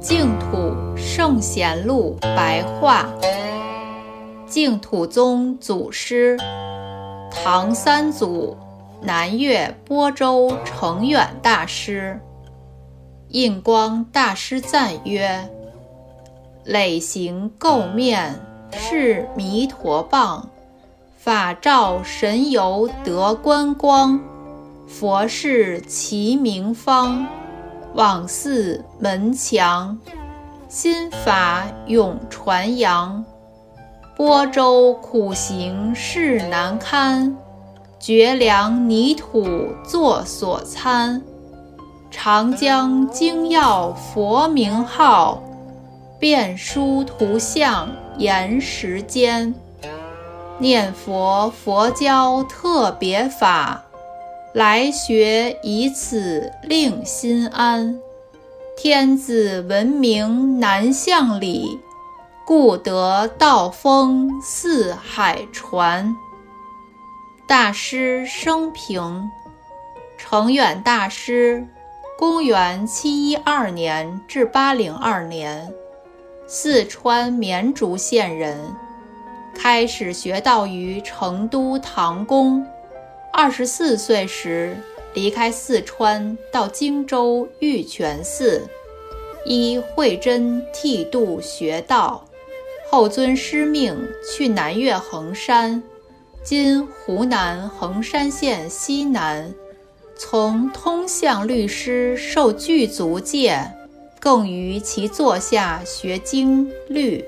[0.00, 3.06] 净土圣贤录白话，
[4.46, 6.36] 净土宗祖师，
[7.30, 8.56] 唐三祖
[9.00, 12.20] 南岳波州澄远大师。
[13.28, 15.48] 印光大师赞曰
[16.64, 18.38] ：“累行垢面
[18.72, 20.50] 是弥陀棒，
[21.24, 24.18] 法照神游得观光，
[24.88, 27.24] 佛事其名方。”
[27.94, 29.96] 往寺门墙，
[30.68, 33.24] 心法永传扬。
[34.16, 37.36] 播州苦行事难堪，
[38.00, 39.46] 绝粮泥土
[39.84, 41.22] 作所餐。
[42.10, 45.40] 长江精要佛名号，
[46.18, 49.54] 遍书图像延时间。
[50.62, 53.84] 念佛佛教特别法。
[54.54, 57.98] 来学以此令心安，
[58.76, 61.80] 天子闻名南向里，
[62.46, 66.14] 故得道风四海传。
[67.48, 69.28] 大师生平：
[70.16, 71.66] 澄远大师，
[72.16, 75.72] 公元七一二年至八零二年，
[76.46, 78.56] 四川绵竹县人，
[79.54, 82.66] 开始学道于成都唐宫。
[83.32, 84.76] 二十四岁时，
[85.14, 88.62] 离开四川，到荆州玉泉寺，
[89.46, 92.24] 依慧真剃度学道。
[92.90, 93.96] 后遵师命
[94.30, 95.82] 去南岳衡山
[96.44, 99.54] （今湖南衡山县西南），
[100.14, 103.58] 从通相律师受具足戒，
[104.20, 107.24] 更于其座下学经律。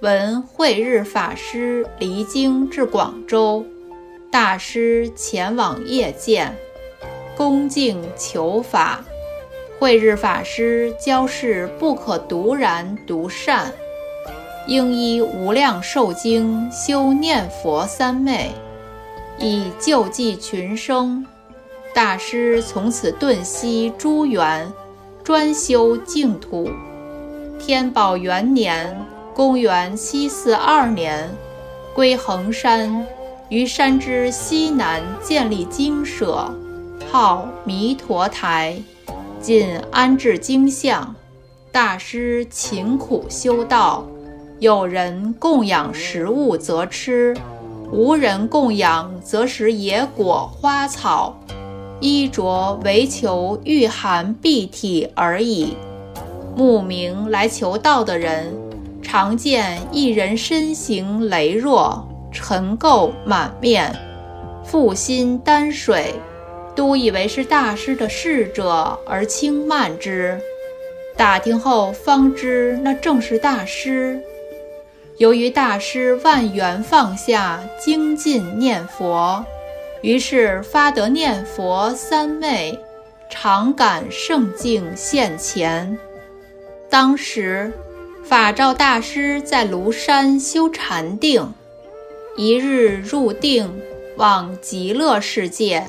[0.00, 3.64] 闻慧日法师离京至广州。
[4.30, 6.54] 大师前往谒见，
[7.34, 9.02] 恭敬求法。
[9.78, 13.72] 慧日法师教示不可独然独善，
[14.66, 18.50] 应依无量寿经修念佛三昧，
[19.38, 21.24] 以救济群生。
[21.94, 24.70] 大师从此顿息诸缘，
[25.24, 26.68] 专修净土。
[27.58, 28.94] 天宝元年
[29.36, 31.28] （公元742年），
[31.92, 33.06] 归衡山。
[33.50, 36.50] 于山之西南建立精舍，
[37.12, 38.78] 号弥陀台，
[39.38, 41.14] 仅安置经像。
[41.70, 44.06] 大师勤苦修道，
[44.58, 47.36] 有人供养食物则吃，
[47.92, 51.38] 无人供养则食野果花草，
[52.00, 55.76] 衣着唯求御寒蔽体而已。
[56.56, 58.56] 慕名来求道的人，
[59.06, 62.04] 常见一人身形羸弱。
[62.32, 63.94] 尘垢满面，
[64.64, 66.12] 负心担水，
[66.74, 70.38] 都以为是大师的侍者而轻慢之。
[71.16, 74.20] 打听后方知，那正是大师。
[75.16, 79.42] 由于大师万缘放下，精进念佛，
[80.02, 82.78] 于是发得念佛三昧，
[83.30, 85.96] 常感圣境现前。
[86.90, 87.72] 当时，
[88.28, 91.54] 法照大师在庐山修禅定。
[92.36, 93.72] 一日入定，
[94.16, 95.86] 往极乐世界，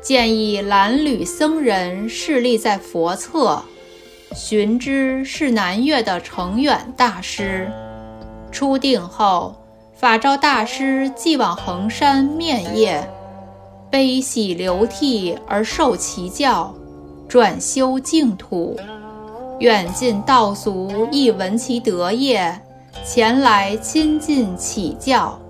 [0.00, 3.60] 见一蓝履僧人侍立在佛侧，
[4.36, 7.68] 寻之是南岳的澄远大师。
[8.52, 9.56] 出定后，
[9.96, 13.02] 法照大师即往衡山面谒，
[13.90, 16.72] 悲喜流涕而受其教，
[17.28, 18.78] 转修净土。
[19.62, 22.60] 远近道俗亦闻其德业，
[23.04, 25.40] 前来亲近启教。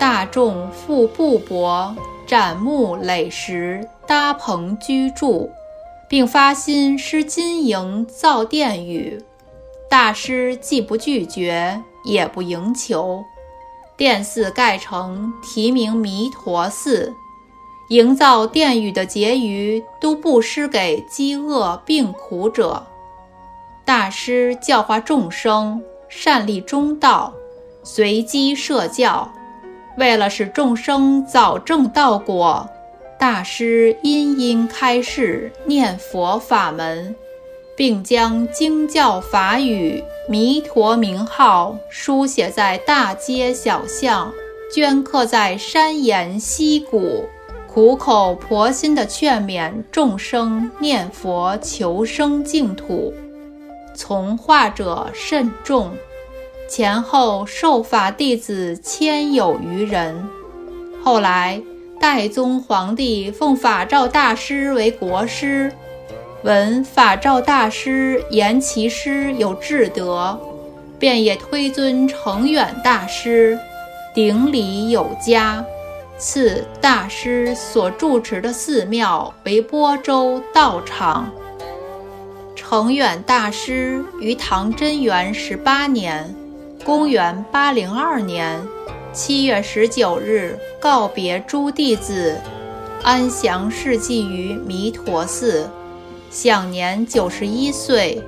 [0.00, 1.94] 大众复布帛、
[2.26, 5.48] 展木垒石、搭棚居住，
[6.08, 9.22] 并发心施金银造殿宇。
[9.88, 13.22] 大师既不拒绝，也不迎求。
[13.96, 17.14] 殿寺盖成，题名弥陀寺。
[17.90, 22.84] 营造殿宇的结余都布施给饥饿病苦者。
[23.86, 27.32] 大师教化众生，善立中道，
[27.84, 29.32] 随机设教。
[29.96, 32.68] 为了使众生早证道果，
[33.16, 37.14] 大师殷殷开示念佛法门，
[37.76, 44.32] 并将经教法语、弥陀名号书写在大街小巷，
[44.74, 47.24] 镌刻在山岩溪谷，
[47.68, 53.14] 苦口婆心地劝勉众生念佛求生净土。
[53.96, 55.90] 从化者甚众。
[56.68, 60.28] 前后受法弟子千有余人，
[61.02, 61.62] 后来，
[62.00, 65.72] 代宗皇帝奉法照大师为国师，
[66.42, 70.36] 闻法照大师言其师有至德，
[70.98, 73.56] 便也推尊承远大师，
[74.12, 75.64] 顶礼有加，
[76.18, 81.30] 赐大师所住持的寺庙为播州道场。
[82.68, 86.34] 恒远大师于唐贞元十八年
[86.84, 88.60] （公元802年）
[89.14, 92.36] 七月十九日告别诸弟子，
[93.04, 95.70] 安详逝祭于弥陀寺，
[96.28, 98.20] 享年九十一岁。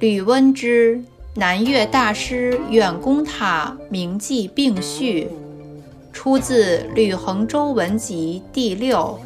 [0.00, 1.00] 吕温之、
[1.36, 5.28] 南岳大师远公塔铭记并序，
[6.12, 9.16] 出自《吕衡州文集》第六。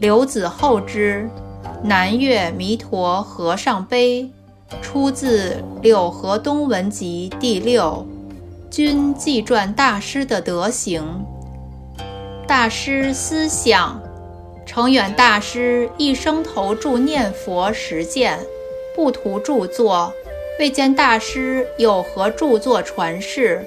[0.00, 1.30] 刘子厚之。
[1.82, 4.30] 南岳弥陀和尚碑，
[4.82, 8.06] 出自《柳河东文集》第六，
[8.70, 11.02] 均记传大师的德行。
[12.46, 13.98] 大师思想，
[14.66, 18.38] 承远大师一生投注念佛实践，
[18.94, 20.12] 不图著作，
[20.58, 23.64] 未见大师有何著作传世，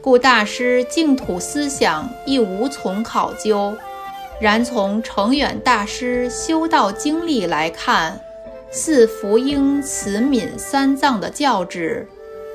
[0.00, 3.76] 故大师净土思想亦无从考究。
[4.40, 8.18] 然从程远大师修道经历来看，
[8.70, 12.08] 似福音慈悯三藏的教旨，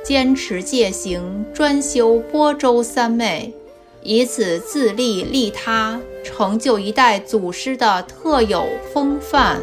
[0.03, 3.53] 坚持戒行，专修波州三昧，
[4.01, 9.61] 以此自利利他，成就一代祖师的特有风范。